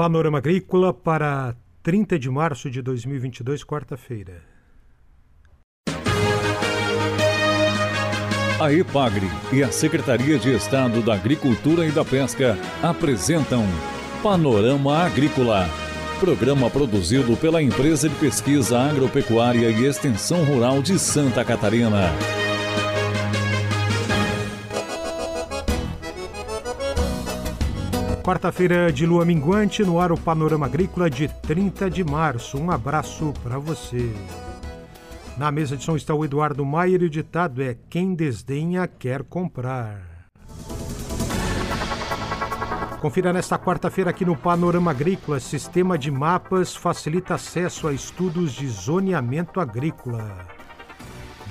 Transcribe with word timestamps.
Panorama 0.00 0.38
Agrícola 0.38 0.94
para 0.94 1.54
30 1.82 2.18
de 2.18 2.30
março 2.30 2.70
de 2.70 2.80
2022, 2.80 3.62
quarta-feira. 3.62 4.42
A 8.58 8.72
EPAGRE 8.72 9.26
e 9.52 9.62
a 9.62 9.70
Secretaria 9.70 10.38
de 10.38 10.54
Estado 10.54 11.02
da 11.02 11.12
Agricultura 11.12 11.86
e 11.86 11.90
da 11.90 12.02
Pesca 12.02 12.56
apresentam 12.82 13.62
Panorama 14.22 15.04
Agrícola, 15.04 15.68
programa 16.18 16.70
produzido 16.70 17.36
pela 17.36 17.62
Empresa 17.62 18.08
de 18.08 18.14
Pesquisa 18.14 18.80
Agropecuária 18.80 19.68
e 19.68 19.84
Extensão 19.84 20.42
Rural 20.44 20.80
de 20.80 20.98
Santa 20.98 21.44
Catarina. 21.44 22.39
Quarta-feira 28.30 28.92
de 28.92 29.04
lua 29.04 29.24
minguante, 29.24 29.82
no 29.82 29.98
ar 29.98 30.12
o 30.12 30.16
Panorama 30.16 30.64
Agrícola 30.64 31.10
de 31.10 31.26
30 31.26 31.90
de 31.90 32.04
março. 32.04 32.56
Um 32.58 32.70
abraço 32.70 33.34
para 33.42 33.58
você. 33.58 34.14
Na 35.36 35.50
mesa 35.50 35.76
de 35.76 35.82
som 35.82 35.96
está 35.96 36.14
o 36.14 36.24
Eduardo 36.24 36.64
Maier 36.64 37.02
e 37.02 37.06
o 37.06 37.10
ditado 37.10 37.60
é: 37.60 37.76
Quem 37.90 38.14
desdenha 38.14 38.86
quer 38.86 39.24
comprar. 39.24 40.30
Confira 43.00 43.32
nesta 43.32 43.58
quarta-feira 43.58 44.10
aqui 44.10 44.24
no 44.24 44.36
Panorama 44.36 44.92
Agrícola: 44.92 45.40
Sistema 45.40 45.98
de 45.98 46.12
mapas 46.12 46.76
facilita 46.76 47.34
acesso 47.34 47.88
a 47.88 47.92
estudos 47.92 48.52
de 48.52 48.68
zoneamento 48.68 49.58
agrícola. 49.58 50.46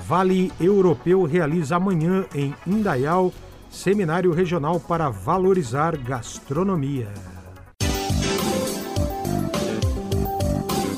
Vale 0.08 0.50
Europeu 0.62 1.26
realiza 1.26 1.76
amanhã 1.76 2.26
em 2.34 2.56
Indaial 2.66 3.34
Seminário 3.70 4.32
Regional 4.34 4.80
para 4.80 5.10
Valorizar 5.10 5.96
Gastronomia. 5.96 7.08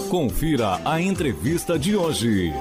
Confira 0.09 0.79
a 0.85 0.99
entrevista 0.99 1.77
de 1.77 1.97
hoje. 1.97 2.53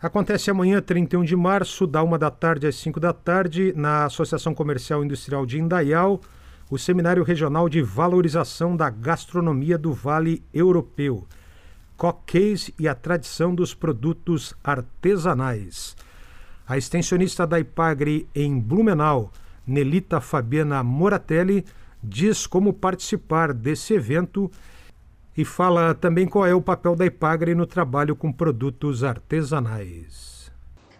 Acontece 0.00 0.50
amanhã, 0.50 0.80
31 0.80 1.22
de 1.22 1.36
março, 1.36 1.86
da 1.86 2.02
1 2.02 2.18
da 2.18 2.30
tarde 2.30 2.66
às 2.66 2.76
5 2.76 2.98
da 2.98 3.12
tarde, 3.12 3.74
na 3.76 4.06
Associação 4.06 4.54
Comercial 4.54 5.02
e 5.02 5.04
Industrial 5.04 5.44
de 5.44 5.60
Indaial, 5.60 6.20
o 6.70 6.78
Seminário 6.78 7.22
Regional 7.22 7.68
de 7.68 7.82
Valorização 7.82 8.74
da 8.74 8.88
Gastronomia 8.88 9.76
do 9.76 9.92
Vale 9.92 10.42
Europeu, 10.52 11.26
Cockcase 11.96 12.74
e 12.78 12.88
a 12.88 12.94
Tradição 12.94 13.54
dos 13.54 13.74
Produtos 13.74 14.54
Artesanais. 14.64 15.94
A 16.66 16.78
extensionista 16.78 17.46
da 17.46 17.60
IPAGRE 17.60 18.26
em 18.34 18.58
Blumenau, 18.58 19.30
Nelita 19.66 20.18
Fabiana 20.18 20.82
Moratelli, 20.82 21.62
diz 22.02 22.46
como 22.46 22.72
participar 22.72 23.52
desse 23.52 23.92
evento 23.92 24.50
e 25.36 25.44
fala 25.44 25.94
também 25.94 26.26
qual 26.26 26.46
é 26.46 26.54
o 26.54 26.62
papel 26.62 26.96
da 26.96 27.04
IPAGRE 27.04 27.54
no 27.54 27.66
trabalho 27.66 28.16
com 28.16 28.32
produtos 28.32 29.04
artesanais. 29.04 30.50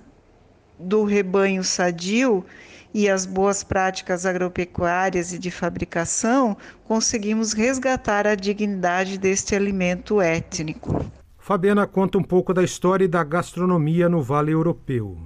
do 0.80 1.04
rebanho 1.04 1.64
sadio 1.64 2.46
e 2.94 3.10
as 3.10 3.26
boas 3.26 3.64
práticas 3.64 4.26
agropecuárias 4.26 5.34
e 5.34 5.38
de 5.38 5.52
fabricação, 5.52 6.58
conseguimos 6.86 7.54
resgatar 7.54 8.26
a 8.26 8.34
dignidade 8.34 9.18
deste 9.18 9.56
alimento 9.56 10.22
étnico. 10.22 11.06
Fabiana 11.38 11.86
conta 11.86 12.18
um 12.18 12.24
pouco 12.24 12.54
da 12.54 12.64
história 12.64 13.06
e 13.06 13.08
da 13.08 13.24
gastronomia 13.24 14.08
no 14.08 14.22
Vale 14.22 14.52
Europeu. 14.52 15.18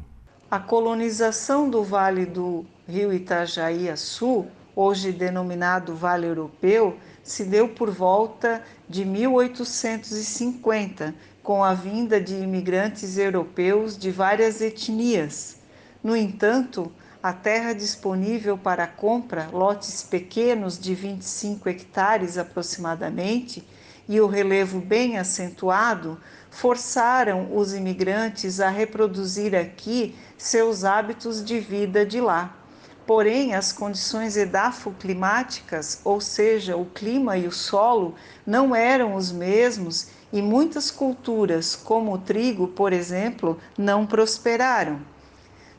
A 0.50 0.60
colonização 0.60 1.70
do 1.70 1.84
Vale 1.84 2.26
do 2.26 2.66
Rio 2.88 3.14
Itajaí 3.14 3.90
a 3.90 3.96
Sul, 3.96 4.48
hoje 4.76 5.12
denominado 5.12 5.96
Vale 5.96 6.28
Europeu, 6.28 6.98
se 7.24 7.46
deu 7.46 7.70
por 7.70 7.90
volta 7.90 8.62
de 8.88 9.04
1850, 9.06 11.16
com 11.42 11.64
a 11.64 11.74
vinda 11.74 12.22
de 12.22 12.36
imigrantes 12.36 13.18
europeus 13.18 13.98
de 13.98 14.12
várias 14.12 14.62
etnias. 14.62 15.58
No 16.04 16.16
entanto, 16.16 16.92
a 17.22 17.32
terra 17.32 17.74
disponível 17.74 18.58
para 18.58 18.86
compra, 18.86 19.48
lotes 19.52 20.04
pequenos 20.04 20.78
de 20.78 20.94
25 20.94 21.70
hectares 21.70 22.38
aproximadamente, 22.38 23.66
e 24.08 24.20
o 24.20 24.28
relevo 24.28 24.82
bem 24.82 25.18
acentuado 25.18 26.20
forçaram 26.52 27.56
os 27.56 27.74
imigrantes 27.74 28.60
a 28.60 28.70
reproduzir 28.70 29.56
aqui 29.56 30.14
seus 30.38 30.84
hábitos 30.84 31.42
de 31.44 31.62
vida 31.62 32.06
de 32.06 32.20
lá. 32.20 32.63
Porém, 33.06 33.54
as 33.54 33.74
condições 33.74 34.38
edafoclimáticas, 34.38 36.00
ou 36.06 36.22
seja, 36.22 36.78
o 36.78 36.86
clima 36.86 37.38
e 37.38 37.48
o 37.48 37.52
solo, 37.52 38.16
não 38.46 38.74
eram 38.74 39.16
os 39.16 39.32
mesmos 39.32 40.08
e 40.32 40.42
muitas 40.42 40.90
culturas, 40.90 41.76
como 41.76 42.14
o 42.14 42.18
trigo, 42.18 42.68
por 42.68 42.94
exemplo, 42.94 43.60
não 43.78 44.06
prosperaram. 44.06 45.02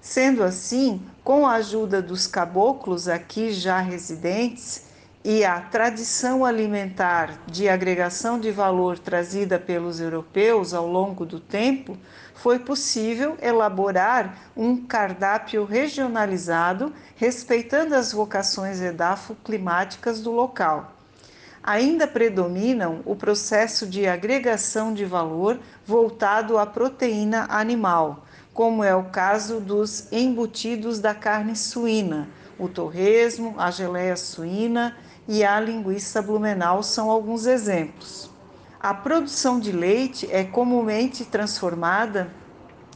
Sendo 0.03 0.43
assim, 0.43 1.01
com 1.25 1.47
a 1.47 1.55
ajuda 1.55 2.03
dos 2.03 2.27
caboclos 2.27 3.09
aqui 3.09 3.55
já 3.55 3.81
residentes, 3.81 4.83
e 5.25 5.43
a 5.43 5.59
tradição 5.59 6.45
alimentar 6.45 7.39
de 7.47 7.67
agregação 7.67 8.39
de 8.39 8.51
valor 8.51 8.99
trazida 8.99 9.59
pelos 9.59 9.99
europeus 9.99 10.75
ao 10.75 10.87
longo 10.87 11.25
do 11.25 11.41
tempo, 11.41 11.97
foi 12.35 12.59
possível 12.59 13.38
elaborar 13.41 14.37
um 14.55 14.76
cardápio 14.76 15.65
regionalizado 15.65 16.93
respeitando 17.17 17.94
as 17.94 18.12
vocações 18.12 18.82
edafoclimáticas 18.82 20.21
do 20.21 20.31
local. 20.31 20.93
Ainda 21.62 22.06
predominam 22.06 23.00
o 23.06 23.17
processo 23.17 23.87
de 23.87 24.06
agregação 24.06 24.93
de 24.93 25.06
valor 25.06 25.59
voltado 25.87 26.59
à 26.59 26.67
proteína 26.67 27.47
animal, 27.49 28.27
como 28.53 28.85
é 28.85 28.94
o 28.94 29.05
caso 29.05 29.59
dos 29.59 30.12
embutidos 30.12 30.99
da 30.99 31.15
carne 31.15 31.56
suína, 31.56 32.29
o 32.59 32.69
torresmo, 32.69 33.55
a 33.56 33.70
geleia 33.70 34.17
suína 34.17 34.94
e 35.26 35.44
a 35.44 35.59
linguiça 35.59 36.21
blumenau 36.21 36.82
são 36.82 37.11
alguns 37.11 37.47
exemplos. 37.47 38.31
A 38.81 38.93
produção 38.93 39.59
de 39.59 39.73
leite 39.73 40.29
é 40.31 40.44
comumente 40.44 41.25
transformada 41.25 42.31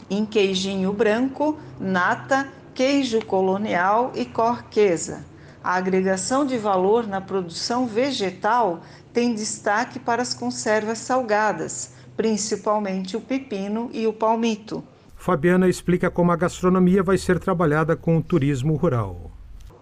em 0.09 0.25
queijinho 0.25 0.93
branco, 0.93 1.57
nata, 1.79 2.47
queijo 2.73 3.25
colonial 3.25 4.11
e 4.15 4.25
corquesa. 4.25 5.25
A 5.63 5.75
agregação 5.75 6.45
de 6.45 6.57
valor 6.57 7.07
na 7.07 7.19
produção 7.19 7.85
vegetal 7.85 8.81
tem 9.11 9.33
destaque 9.33 9.99
para 9.99 10.21
as 10.21 10.33
conservas 10.33 10.99
salgadas, 10.99 11.93
principalmente 12.15 13.17
o 13.17 13.21
pepino 13.21 13.89
e 13.91 14.07
o 14.07 14.13
palmito. 14.13 14.83
Fabiana 15.15 15.67
explica 15.67 16.09
como 16.09 16.31
a 16.31 16.35
gastronomia 16.35 17.03
vai 17.03 17.17
ser 17.17 17.39
trabalhada 17.39 17.95
com 17.95 18.17
o 18.17 18.23
turismo 18.23 18.75
rural. 18.75 19.38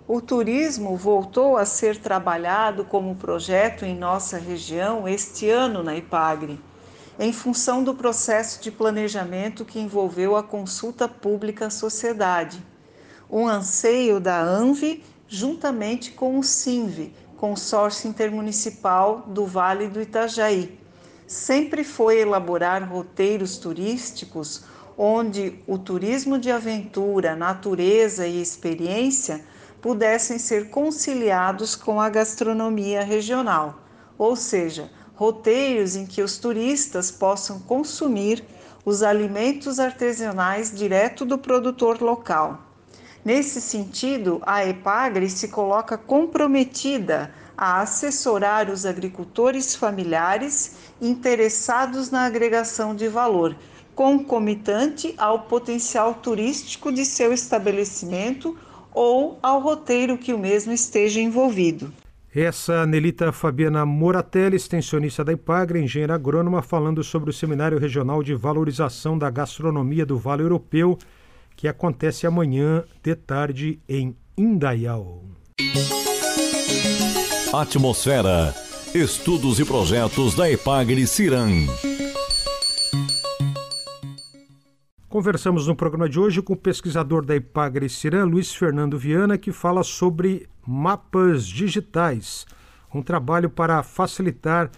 O 0.09 0.21
turismo 0.21 0.95
voltou 0.95 1.57
a 1.57 1.65
ser 1.65 1.98
trabalhado 1.98 2.86
como 2.86 3.13
projeto 3.18 3.83
em 3.83 3.94
nossa 3.94 4.38
região 4.38 5.06
este 5.06 5.50
ano 5.50 5.83
na 5.83 5.98
IPAGRE, 5.98 6.57
em 7.19 7.33
função 7.33 7.83
do 7.83 7.94
processo 7.94 8.62
de 8.62 8.71
planejamento 8.71 9.65
que 9.65 9.81
envolveu 9.81 10.38
a 10.38 10.44
consulta 10.44 11.09
pública 11.09 11.65
à 11.65 11.69
sociedade, 11.69 12.63
um 13.30 13.45
anseio 13.45 14.18
da 14.18 14.42
ANVI 14.42 15.04
juntamente 15.27 16.12
com 16.12 16.39
o 16.39 16.44
SINVI, 16.44 17.13
Consórcio 17.36 18.09
Intermunicipal 18.09 19.25
do 19.27 19.45
Vale 19.45 19.89
do 19.89 20.01
Itajaí. 20.01 20.80
Sempre 21.27 21.83
foi 21.83 22.21
elaborar 22.21 22.81
roteiros 22.89 23.57
turísticos 23.57 24.63
onde 24.98 25.62
o 25.68 25.77
turismo 25.77 26.39
de 26.39 26.50
aventura, 26.50 27.36
natureza 27.36 28.25
e 28.25 28.42
experiência 28.42 29.44
pudessem 29.82 30.40
ser 30.40 30.70
conciliados 30.70 31.76
com 31.76 32.02
a 32.02 32.10
gastronomia 32.10 33.04
regional, 33.04 33.82
ou 34.18 34.36
seja, 34.36 34.90
roteiros 35.16 35.96
em 35.96 36.06
que 36.06 36.22
os 36.22 36.38
turistas 36.38 37.12
possam 37.12 37.60
consumir 37.60 38.44
os 38.86 39.04
alimentos 39.04 39.80
artesanais 39.80 40.72
direto 40.72 41.26
do 41.26 41.38
produtor 41.38 42.02
local. 42.02 42.62
Nesse 43.26 43.60
sentido, 43.60 44.42
a 44.46 44.66
EPAGRE 44.66 45.30
se 45.30 45.50
coloca 45.50 45.98
comprometida 45.98 47.34
a 47.58 47.82
assessorar 47.82 48.70
os 48.70 48.86
agricultores 48.86 49.76
familiares 49.76 50.76
interessados 51.02 52.10
na 52.12 52.26
agregação 52.26 52.96
de 52.96 53.08
valor, 53.08 53.56
concomitante 53.96 55.14
ao 55.18 55.42
potencial 55.42 56.14
turístico 56.14 56.92
de 56.92 57.04
seu 57.04 57.34
estabelecimento 57.34 58.56
ou 58.98 59.38
ao 59.44 59.62
roteiro 59.62 60.18
que 60.18 60.34
o 60.34 60.40
mesmo 60.40 60.74
esteja 60.74 61.22
envolvido. 61.22 61.94
Essa 62.34 62.84
Nelita 62.86 63.32
Fabiana 63.32 63.86
Moratelli, 63.86 64.56
extensionista 64.56 65.24
da 65.24 65.32
IPAGRE, 65.34 65.84
engenheira 65.84 66.16
agrônoma, 66.16 66.64
falando 66.64 67.04
sobre 67.04 67.30
o 67.30 67.34
Seminário 67.34 67.78
Regional 67.78 68.24
de 68.24 68.34
Valorização 68.34 69.16
da 69.18 69.30
Gastronomia 69.30 70.04
do 70.04 70.18
Vale 70.18 70.42
Europeu, 70.42 70.98
que 71.56 71.68
acontece 71.68 72.26
amanhã 72.26 72.84
de 73.04 73.16
tarde 73.16 73.80
em 73.88 74.16
Indaial. 74.36 75.24
Atmosfera. 77.54 78.54
Estudos 78.96 79.60
e 79.60 79.66
projetos 79.66 80.36
da 80.36 80.50
IPAGRE 80.50 81.06
Ciran. 81.06 81.68
Conversamos 85.09 85.65
no 85.68 85.74
programa 85.74 86.09
de 86.09 86.19
hoje 86.19 86.42
com 86.42 86.51
o 86.51 86.57
pesquisador 86.57 87.24
da 87.25 87.33
Ipagre 87.33 87.88
Ciran, 87.88 88.25
Luiz 88.25 88.54
Fernando 88.54 89.00
Viana, 89.00 89.38
que 89.38 89.54
fala 89.54 89.81
sobre 89.81 90.50
mapas 90.68 91.48
digitais, 91.48 92.45
um 92.94 93.01
trabalho 93.01 93.50
para 93.50 93.81
facilitar 93.83 94.69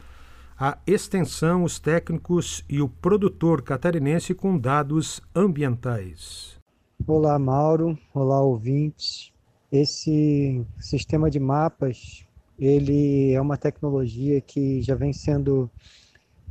a 0.55 0.77
extensão, 0.85 1.63
os 1.63 1.79
técnicos 1.79 2.63
e 2.69 2.79
o 2.79 2.87
produtor 2.87 3.63
catarinense 3.63 4.35
com 4.35 4.55
dados 4.55 5.19
ambientais. 5.35 6.59
Olá, 7.07 7.39
Mauro. 7.39 7.97
Olá, 8.13 8.39
ouvintes. 8.39 9.33
Esse 9.71 10.63
sistema 10.79 11.31
de 11.31 11.39
mapas, 11.39 12.23
ele 12.59 13.33
é 13.33 13.41
uma 13.41 13.57
tecnologia 13.57 14.39
que 14.41 14.79
já 14.83 14.93
vem 14.93 15.11
sendo 15.11 15.71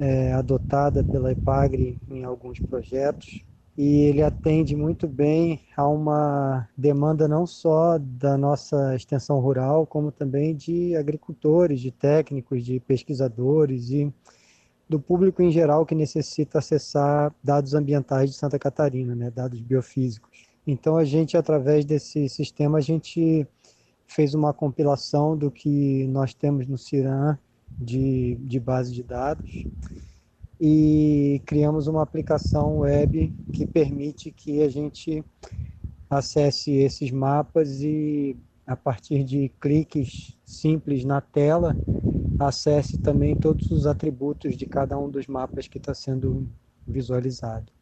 é, 0.00 0.32
adotada 0.32 1.04
pela 1.04 1.30
Ipagre 1.30 1.96
em 2.10 2.24
alguns 2.24 2.58
projetos 2.58 3.46
e 3.78 4.00
ele 4.06 4.24
atende 4.24 4.74
muito 4.74 5.06
bem 5.06 5.60
a 5.76 5.86
uma 5.86 6.68
demanda 6.76 7.28
não 7.28 7.46
só 7.46 7.96
da 7.96 8.36
nossa 8.36 8.96
extensão 8.96 9.38
rural, 9.38 9.86
como 9.86 10.10
também 10.10 10.52
de 10.52 10.96
agricultores, 10.96 11.80
de 11.80 11.92
técnicos, 11.92 12.64
de 12.64 12.80
pesquisadores 12.80 13.90
e 13.90 14.12
do 14.88 14.98
público 14.98 15.40
em 15.42 15.52
geral 15.52 15.86
que 15.86 15.94
necessita 15.94 16.58
acessar 16.58 17.32
dados 17.40 17.72
ambientais 17.72 18.30
de 18.30 18.36
Santa 18.36 18.58
Catarina, 18.58 19.14
né, 19.14 19.30
dados 19.30 19.60
biofísicos. 19.60 20.48
Então 20.66 20.96
a 20.96 21.04
gente 21.04 21.36
através 21.36 21.84
desse 21.84 22.28
sistema 22.28 22.78
a 22.78 22.80
gente 22.80 23.46
fez 24.08 24.34
uma 24.34 24.52
compilação 24.52 25.36
do 25.36 25.52
que 25.52 26.04
nós 26.08 26.34
temos 26.34 26.66
no 26.66 26.76
CIRAM 26.76 27.38
de, 27.70 28.34
de 28.40 28.58
base 28.58 28.92
de 28.92 29.04
dados 29.04 29.64
e 30.60 31.42
criamos 31.46 31.86
uma 31.86 32.02
aplicação 32.02 32.80
web 32.80 33.34
que 33.52 33.66
permite 33.66 34.32
que 34.32 34.62
a 34.62 34.68
gente 34.68 35.24
acesse 36.10 36.72
esses 36.72 37.10
mapas 37.10 37.80
e 37.82 38.36
a 38.66 38.76
partir 38.76 39.24
de 39.24 39.50
cliques 39.60 40.38
simples 40.44 41.04
na 41.04 41.20
tela 41.20 41.78
acesse 42.38 42.98
também 42.98 43.36
todos 43.36 43.70
os 43.70 43.86
atributos 43.86 44.56
de 44.56 44.66
cada 44.66 44.98
um 44.98 45.10
dos 45.10 45.26
mapas 45.26 45.68
que 45.68 45.78
está 45.78 45.94
sendo 45.94 46.50
visualizado. 46.86 47.72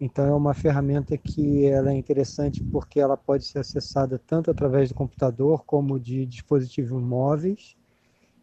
Então 0.00 0.26
é 0.26 0.34
uma 0.34 0.54
ferramenta 0.54 1.18
que 1.18 1.66
ela 1.66 1.92
é 1.92 1.96
interessante 1.96 2.64
porque 2.70 3.00
ela 3.00 3.16
pode 3.16 3.44
ser 3.46 3.60
acessada 3.60 4.18
tanto 4.18 4.50
através 4.50 4.90
do 4.90 4.96
computador 4.96 5.64
como 5.64 6.00
de 6.00 6.26
dispositivos 6.26 7.02
móveis 7.02 7.77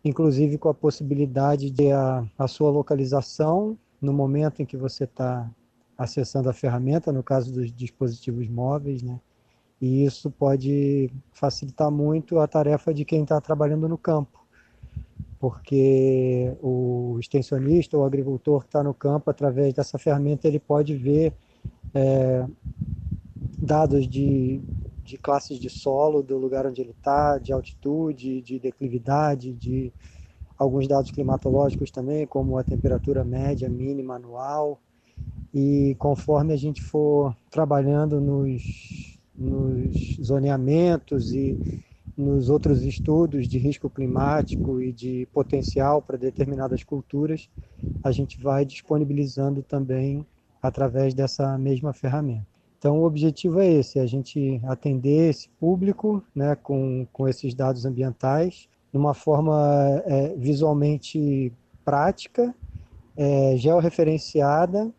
inclusive 0.05 0.59
com 0.59 0.69
a 0.69 0.73
possibilidade 0.73 1.71
de 1.71 1.91
a, 1.91 2.23
a 2.37 2.47
sua 2.47 2.69
localização 2.69 3.75
no 3.99 4.13
momento 4.13 4.61
em 4.61 4.65
que 4.65 4.77
você 4.77 5.05
está 5.05 5.49
acessando 5.97 6.47
a 6.47 6.53
ferramenta, 6.53 7.11
no 7.11 7.23
caso 7.23 7.51
dos 7.51 7.71
dispositivos 7.71 8.47
móveis, 8.47 9.01
né? 9.01 9.19
E 9.81 10.05
isso 10.05 10.29
pode 10.29 11.09
facilitar 11.33 11.89
muito 11.89 12.39
a 12.39 12.47
tarefa 12.47 12.93
de 12.93 13.03
quem 13.03 13.23
está 13.23 13.41
trabalhando 13.41 13.89
no 13.89 13.97
campo, 13.97 14.45
porque 15.39 16.53
o 16.61 17.17
extensionista 17.19 17.97
ou 17.97 18.05
agricultor 18.05 18.61
que 18.61 18.67
está 18.67 18.83
no 18.83 18.93
campo, 18.93 19.29
através 19.29 19.73
dessa 19.73 19.97
ferramenta, 19.97 20.47
ele 20.47 20.59
pode 20.59 20.95
ver 20.95 21.33
é, 21.93 22.45
dados 23.57 24.07
de, 24.07 24.61
de 25.05 25.19
classes 25.19 25.59
de 25.59 25.69
solo 25.69 26.23
do 26.23 26.35
lugar 26.35 26.65
onde 26.65 26.81
ele 26.81 26.89
está, 26.89 27.37
de 27.37 27.53
altitude, 27.53 28.41
de 28.41 28.59
declividade, 28.59 29.53
de 29.53 29.93
alguns 30.57 30.87
dados 30.87 31.11
climatológicos 31.11 31.91
também, 31.91 32.25
como 32.25 32.57
a 32.57 32.63
temperatura 32.63 33.23
média, 33.23 33.69
mínima, 33.69 34.15
anual. 34.15 34.81
E 35.53 35.95
conforme 35.99 36.53
a 36.53 36.57
gente 36.57 36.81
for 36.81 37.37
trabalhando 37.51 38.19
nos, 38.19 39.19
nos 39.37 40.17
zoneamentos 40.21 41.31
e 41.31 41.79
nos 42.17 42.49
outros 42.49 42.81
estudos 42.81 43.47
de 43.47 43.59
risco 43.59 43.89
climático 43.89 44.81
e 44.81 44.91
de 44.91 45.27
potencial 45.31 46.01
para 46.01 46.17
determinadas 46.17 46.83
culturas, 46.83 47.47
a 48.03 48.11
gente 48.11 48.41
vai 48.41 48.65
disponibilizando 48.65 49.61
também 49.61 50.25
através 50.61 51.13
dessa 51.13 51.57
mesma 51.59 51.93
ferramenta. 51.93 52.54
Então, 52.85 52.99
o 52.99 53.03
objetivo 53.03 53.59
é 53.59 53.67
esse: 53.67 53.97
a 53.97 54.05
gente 54.05 54.61
atender 54.63 55.31
esse 55.31 55.49
público 55.59 56.23
né, 56.35 56.55
com, 56.55 57.07
com 57.11 57.27
esses 57.27 57.51
dados 57.55 57.83
ambientais 57.83 58.69
de 58.91 58.97
uma 58.99 59.15
forma 59.15 60.03
é, 60.05 60.35
visualmente 60.35 61.51
prática, 61.83 62.53
é, 63.17 63.57
georreferenciada 63.57 64.93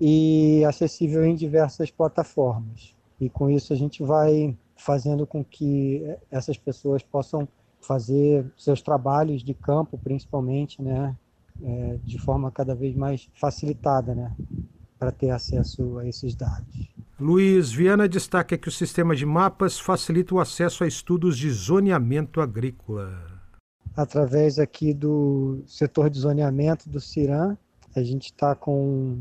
e 0.00 0.64
acessível 0.64 1.24
em 1.24 1.36
diversas 1.36 1.92
plataformas. 1.92 2.92
E 3.20 3.30
com 3.30 3.48
isso 3.48 3.72
a 3.72 3.76
gente 3.76 4.02
vai 4.02 4.58
fazendo 4.76 5.24
com 5.24 5.44
que 5.44 6.02
essas 6.28 6.58
pessoas 6.58 7.04
possam 7.04 7.46
fazer 7.80 8.44
seus 8.58 8.82
trabalhos 8.82 9.44
de 9.44 9.54
campo, 9.54 9.96
principalmente, 9.96 10.82
né, 10.82 11.16
é, 11.62 11.98
de 12.04 12.18
forma 12.18 12.50
cada 12.50 12.74
vez 12.74 12.96
mais 12.96 13.30
facilitada, 13.32 14.12
né, 14.12 14.34
para 14.98 15.12
ter 15.12 15.30
acesso 15.30 15.98
a 15.98 16.06
esses 16.08 16.34
dados. 16.34 16.91
Luiz 17.22 17.70
Viana 17.70 18.08
destaca 18.08 18.58
que 18.58 18.66
o 18.66 18.72
sistema 18.72 19.14
de 19.14 19.24
mapas 19.24 19.78
facilita 19.78 20.34
o 20.34 20.40
acesso 20.40 20.82
a 20.82 20.88
estudos 20.88 21.38
de 21.38 21.48
zoneamento 21.52 22.40
agrícola. 22.40 23.16
Através 23.96 24.58
aqui 24.58 24.92
do 24.92 25.62
setor 25.64 26.10
de 26.10 26.18
zoneamento 26.18 26.90
do 26.90 27.00
CIRAM, 27.00 27.56
a 27.94 28.02
gente 28.02 28.24
está 28.24 28.56
com 28.56 29.16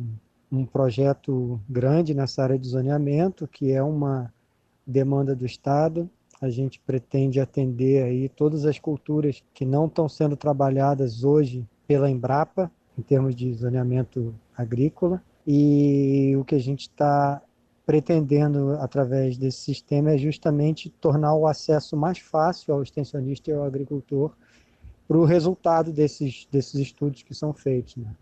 um 0.51 0.65
projeto 0.65 1.62
grande 1.70 2.15
nessa 2.15 2.41
área 2.41 2.58
de 2.58 2.67
zoneamento, 2.67 3.48
que 3.48 3.72
é 3.72 3.84
uma 3.84 4.34
demanda 4.86 5.36
do 5.36 5.46
Estado. 5.46 6.10
A 6.41 6.50
gente 6.50 6.79
pretende 6.79 7.39
atender 7.39 8.03
aí 8.03 8.27
todas 8.29 8.65
as 8.65 8.79
culturas 8.79 9.43
que 9.53 9.63
não 9.63 9.86
estão 9.86 10.10
sendo 10.10 10.36
trabalhadas 10.36 11.24
hoje 11.24 11.63
pela 11.88 12.10
Embrapa, 12.10 12.72
em 12.98 13.03
termos 13.03 13.36
de 13.36 13.53
zoneamento 13.53 14.34
agrícola. 14.58 15.22
E 15.46 16.36
o 16.36 16.43
que 16.43 16.55
a 16.55 16.60
gente 16.60 16.81
está 16.81 17.39
pretendendo, 17.91 18.71
através 18.79 19.38
desse 19.38 19.57
sistema, 19.57 20.12
é 20.12 20.17
justamente 20.17 20.89
tornar 20.89 21.36
o 21.36 21.45
acesso 21.45 21.98
mais 21.98 22.19
fácil 22.19 22.74
ao 22.74 22.81
extensionista 22.81 23.51
e 23.51 23.53
ao 23.53 23.65
agricultor 23.65 24.33
para 25.05 25.17
o 25.17 25.25
resultado 25.25 25.91
desses, 25.91 26.48
desses 26.50 26.75
estudos 26.75 27.21
que 27.21 27.33
são 27.36 27.53
feitos. 27.53 27.98
Né? 27.98 28.15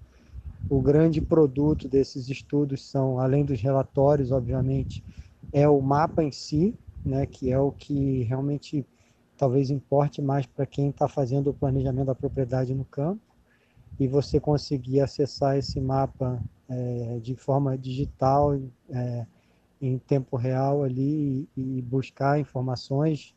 o 0.68 0.82
grande 0.82 1.22
produto 1.22 1.88
desses 1.88 2.30
estudos 2.30 2.84
são, 2.90 3.20
além 3.20 3.46
dos 3.46 3.62
relatórios, 3.62 4.32
obviamente, 4.32 5.04
é 5.52 5.70
o 5.70 5.80
mapa 5.82 6.24
em 6.24 6.32
si, 6.32 6.76
né, 7.06 7.28
que 7.28 7.52
é 7.52 7.60
o 7.60 7.72
que 7.72 8.24
realmente 8.24 8.84
talvez 9.38 9.70
importe 9.70 10.20
mais 10.20 10.48
para 10.48 10.66
quem 10.66 10.90
está 10.90 11.08
fazendo 11.08 11.52
o 11.52 11.54
planejamento 11.54 12.08
da 12.08 12.16
propriedade 12.16 12.74
no 12.74 12.86
campo, 12.86 13.22
e 14.00 14.08
você 14.08 14.40
conseguir 14.40 15.02
acessar 15.02 15.58
esse 15.58 15.80
mapa 15.80 16.44
é, 16.68 17.20
de 17.20 17.36
forma 17.36 17.78
digital, 17.78 18.60
é, 18.90 19.28
em 19.82 19.98
tempo 19.98 20.36
real 20.38 20.84
ali, 20.84 21.48
e, 21.56 21.78
e 21.78 21.82
buscar 21.82 22.40
informações 22.40 23.34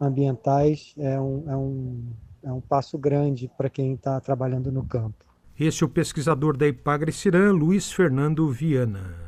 ambientais 0.00 0.94
é 0.98 1.18
um, 1.20 1.44
é 1.48 1.56
um, 1.56 2.02
é 2.44 2.52
um 2.52 2.60
passo 2.60 2.98
grande 2.98 3.50
para 3.56 3.68
quem 3.68 3.94
está 3.94 4.20
trabalhando 4.20 4.70
no 4.70 4.84
campo. 4.84 5.24
Esse 5.58 5.82
é 5.82 5.86
o 5.86 5.88
pesquisador 5.88 6.56
da 6.56 6.66
Ipagre 6.66 7.12
Cirã, 7.12 7.50
Luiz 7.50 7.90
Fernando 7.90 8.50
Viana. 8.52 9.26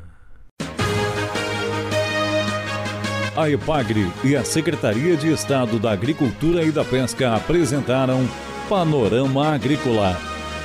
A 3.35 3.49
Ipagre 3.49 4.03
e 4.25 4.35
a 4.35 4.45
Secretaria 4.45 5.17
de 5.17 5.33
Estado 5.33 5.79
da 5.79 5.93
Agricultura 5.93 6.65
e 6.65 6.73
da 6.73 6.85
Pesca 6.85 7.37
apresentaram 7.37 8.19
Panorama 8.69 9.55
Agrícola, 9.55 10.17